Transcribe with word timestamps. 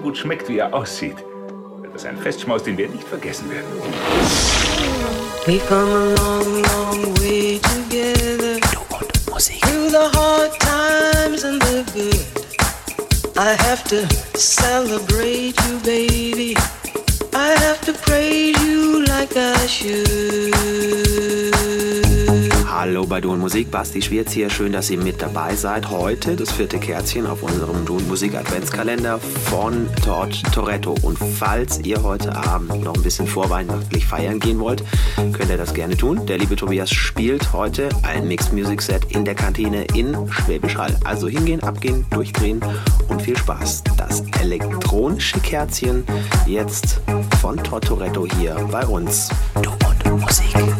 so 0.00 0.02
gut 0.02 0.18
schmeckt, 0.18 0.48
wie 0.48 0.58
er 0.58 0.72
aussieht, 0.72 1.16
wird 1.80 1.94
das 1.94 2.04
ein 2.04 2.16
Festschmaus, 2.16 2.62
den 2.62 2.76
wir 2.76 2.88
nicht 2.88 3.06
vergessen 3.06 3.50
werden. 3.50 3.66
We've 5.46 5.60
come 5.68 5.90
a 5.90 6.14
long, 6.14 6.62
long 6.62 7.18
way 7.18 7.60
together. 7.60 8.60
Du 8.72 8.96
und 8.96 9.30
Musik. 9.30 9.60
Through 9.62 9.90
the 9.90 10.10
hard 10.16 10.52
times 10.60 11.44
and 11.44 11.62
the 11.64 11.84
good. 11.92 12.16
I 13.36 13.54
have 13.62 13.82
to 13.84 14.06
celebrate 14.36 15.54
you, 15.66 15.78
baby. 15.82 16.56
I 17.32 17.54
have 17.60 17.80
to 17.86 17.92
praise 17.92 18.56
you 18.62 19.04
like 19.06 19.36
I 19.36 19.66
should. 19.66 21.09
Hallo 22.72 23.04
bei 23.04 23.20
Du 23.20 23.32
und 23.32 23.40
Musik, 23.40 23.72
Basti 23.72 24.00
Schwierz 24.00 24.30
hier. 24.30 24.48
Schön, 24.48 24.72
dass 24.72 24.90
ihr 24.90 24.98
mit 24.98 25.20
dabei 25.20 25.56
seid. 25.56 25.90
Heute 25.90 26.36
das 26.36 26.52
vierte 26.52 26.78
Kerzchen 26.78 27.26
auf 27.26 27.42
unserem 27.42 27.84
Du 27.84 27.96
und 27.96 28.06
Musik 28.06 28.36
Adventskalender 28.36 29.18
von 29.18 29.88
Todd 30.04 30.40
Toretto. 30.54 30.94
Und 31.02 31.18
falls 31.18 31.80
ihr 31.80 32.00
heute 32.04 32.34
Abend 32.36 32.84
noch 32.84 32.94
ein 32.94 33.02
bisschen 33.02 33.26
vorweihnachtlich 33.26 34.06
feiern 34.06 34.38
gehen 34.38 34.60
wollt, 34.60 34.84
könnt 35.16 35.50
ihr 35.50 35.58
das 35.58 35.74
gerne 35.74 35.96
tun. 35.96 36.24
Der 36.26 36.38
liebe 36.38 36.54
Tobias 36.54 36.92
spielt 36.92 37.52
heute 37.52 37.88
ein 38.04 38.28
Mixed 38.28 38.52
Music 38.52 38.82
Set 38.82 39.04
in 39.10 39.24
der 39.24 39.34
Kantine 39.34 39.84
in 39.94 40.16
Schwäbisch 40.30 40.76
Hall. 40.76 40.96
Also 41.04 41.26
hingehen, 41.26 41.64
abgehen, 41.64 42.06
durchdrehen 42.10 42.60
und 43.08 43.20
viel 43.20 43.36
Spaß. 43.36 43.82
Das 43.96 44.22
elektronische 44.40 45.40
Kerzchen 45.40 46.04
jetzt 46.46 47.00
von 47.40 47.56
Todd 47.56 47.84
Toretto 47.84 48.28
hier 48.38 48.54
bei 48.70 48.86
uns. 48.86 49.28
Du 49.60 49.70
und 49.70 50.20
Musik. 50.20 50.79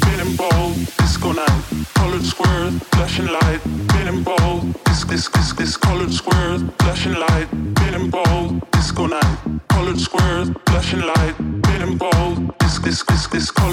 Been 0.00 0.36
ball, 0.36 0.72
disco 0.98 1.32
night, 1.32 1.62
colored 1.94 2.24
square, 2.24 2.70
flashing 2.92 3.26
light. 3.26 3.60
Been 3.92 4.22
ball, 4.22 4.60
disc, 4.84 5.08
disc, 5.08 5.32
disc, 5.32 5.56
disc, 5.56 5.80
colored 5.80 6.12
square, 6.12 6.58
flashing 6.80 7.14
light. 7.14 7.48
Been 7.74 8.10
ball, 8.10 8.60
disco 8.72 9.06
night, 9.06 9.38
colored 9.68 10.00
square, 10.00 10.46
flashing 10.66 11.02
light. 11.02 11.34
Been 11.38 11.98
ball, 11.98 12.34
disc, 12.58 12.82
disc, 12.82 13.06
disc, 13.06 13.30
disco 13.30 13.64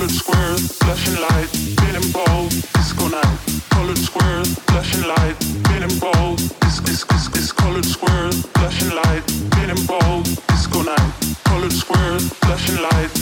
colored 7.71 7.85
square, 7.85 8.31
flashing 8.53 8.91
light. 8.95 9.23
Been 9.51 9.85
ball, 9.85 10.21
disc, 10.23 10.47
disco 10.47 10.81
night, 10.83 11.35
colored 11.43 11.73
square, 11.73 12.19
flashing 12.19 12.81
light. 12.81 13.20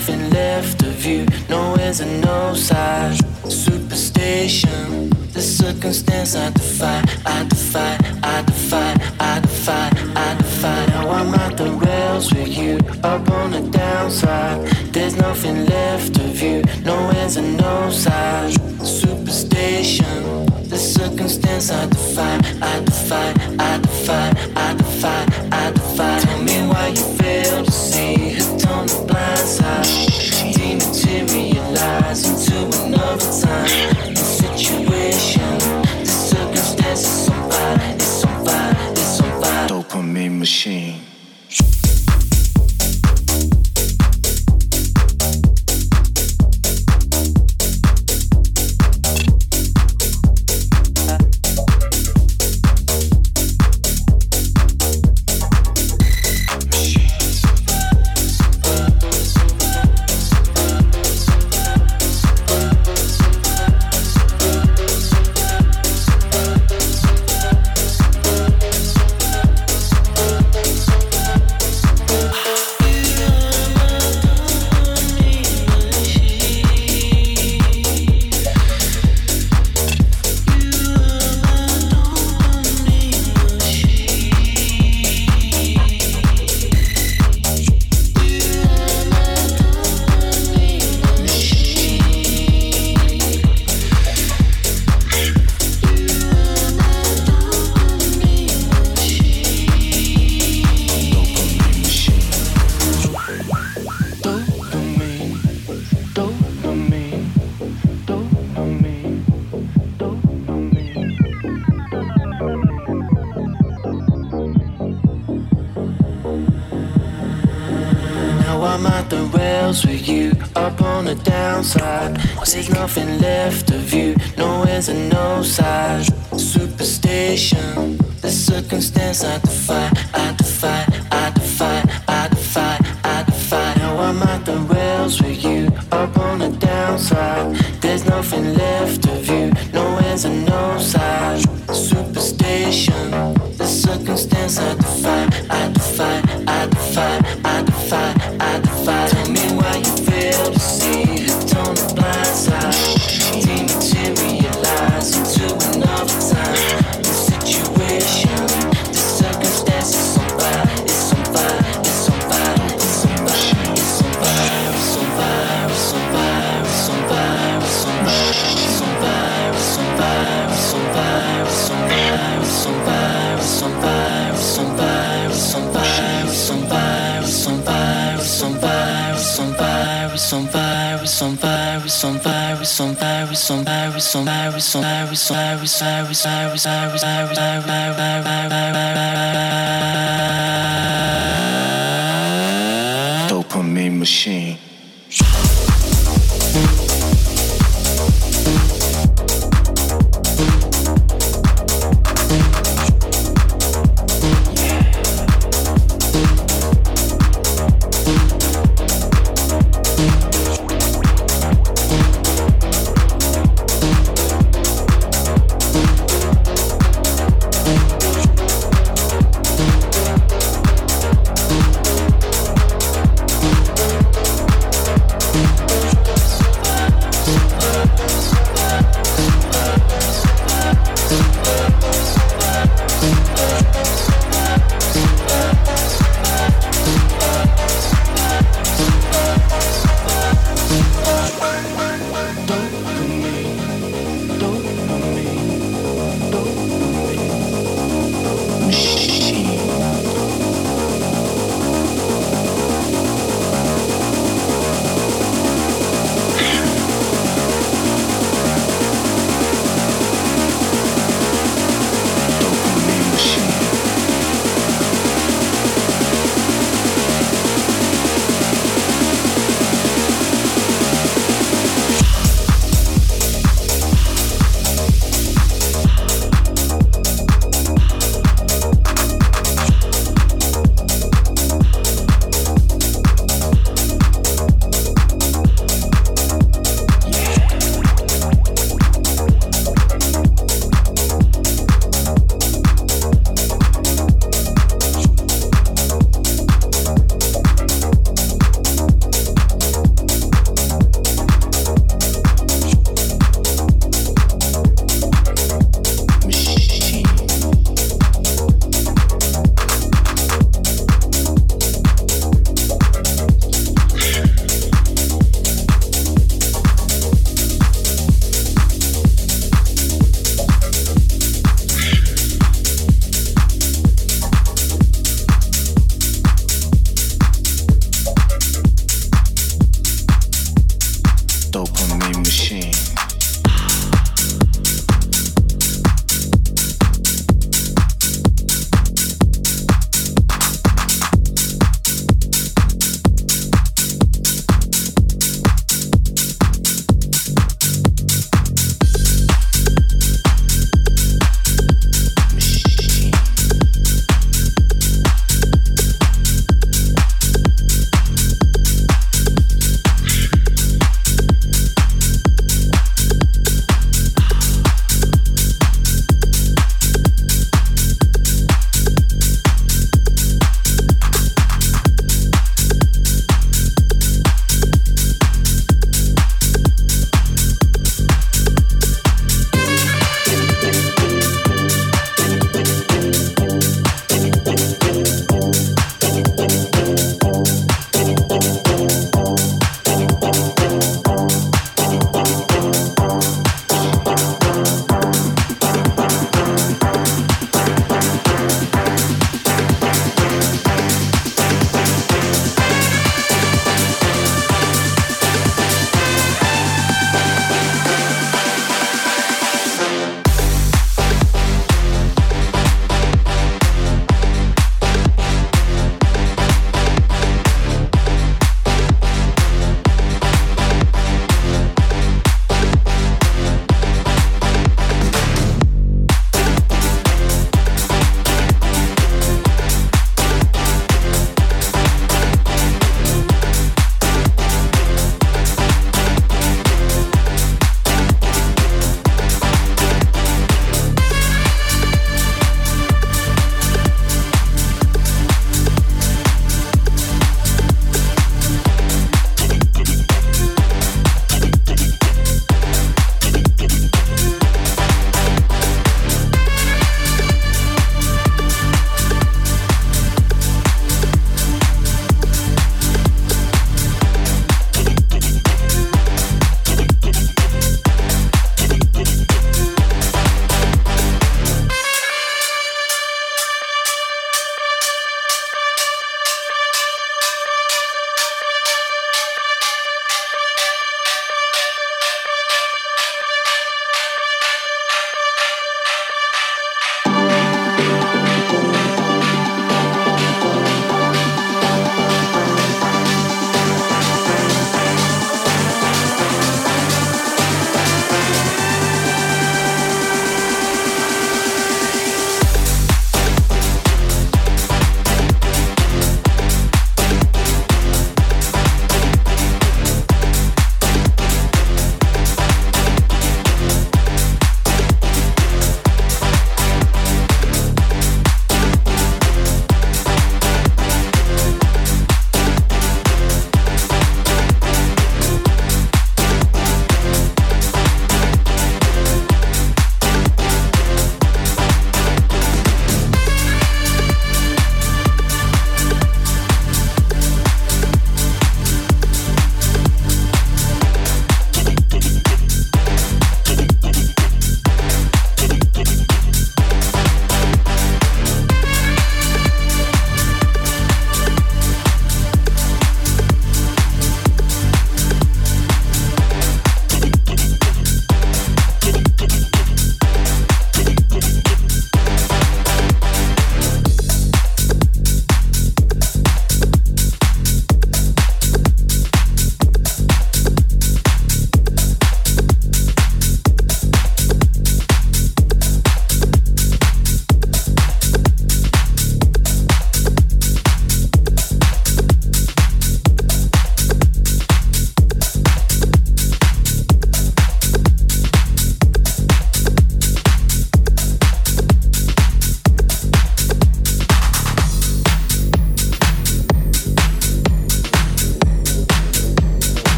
nothing 0.00 0.30
left 0.30 0.82
of 0.82 1.04
you. 1.04 1.26
No 1.50 1.74
ends 1.74 2.00
and 2.00 2.22
no 2.22 2.54
sides. 2.54 3.20
Superstition, 3.44 5.10
the 5.34 5.42
circumstance 5.42 6.34
I 6.36 6.50
define. 6.50 6.99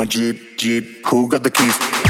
my 0.00 0.06
Jeep, 0.06 0.56
Jeep. 0.56 1.06
Who 1.08 1.28
got 1.28 1.42
the 1.42 1.50
keys? 1.50 2.09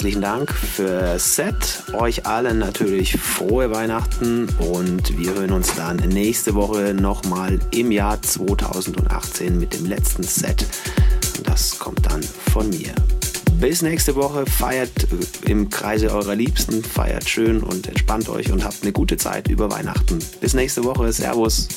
herzlichen 0.00 0.22
Dank 0.22 0.50
fürs 0.50 1.34
Set. 1.34 1.82
Euch 1.92 2.24
allen 2.24 2.58
natürlich 2.58 3.20
frohe 3.20 3.70
Weihnachten 3.70 4.48
und 4.58 5.18
wir 5.18 5.34
hören 5.34 5.52
uns 5.52 5.74
dann 5.74 5.96
nächste 5.96 6.54
Woche 6.54 6.94
nochmal 6.94 7.58
im 7.70 7.92
Jahr 7.92 8.22
2018 8.22 9.58
mit 9.58 9.74
dem 9.74 9.84
letzten 9.84 10.22
Set. 10.22 10.64
Das 11.44 11.78
kommt 11.78 12.06
dann 12.06 12.22
von 12.22 12.70
mir. 12.70 12.94
Bis 13.60 13.82
nächste 13.82 14.16
Woche. 14.16 14.46
Feiert 14.46 15.06
im 15.44 15.68
Kreise 15.68 16.10
eurer 16.10 16.34
Liebsten. 16.34 16.82
Feiert 16.82 17.28
schön 17.28 17.62
und 17.62 17.86
entspannt 17.86 18.30
euch 18.30 18.50
und 18.52 18.64
habt 18.64 18.78
eine 18.80 18.92
gute 18.92 19.18
Zeit 19.18 19.48
über 19.48 19.70
Weihnachten. 19.70 20.18
Bis 20.40 20.54
nächste 20.54 20.82
Woche. 20.82 21.12
Servus. 21.12 21.68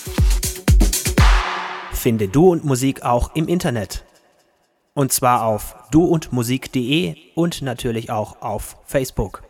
Finde 1.91 2.29
Du 2.29 2.53
und 2.53 2.63
Musik 2.63 3.03
auch 3.03 3.35
im 3.35 3.49
Internet. 3.49 4.05
Und 4.93 5.11
zwar 5.11 5.43
auf 5.43 5.75
duundmusik.de 5.93 7.15
und 7.35 7.61
natürlich 7.61 8.09
auch 8.09 8.41
auf 8.41 8.77
Facebook. 8.85 9.42